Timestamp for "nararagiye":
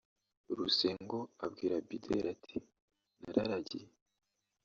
3.19-3.87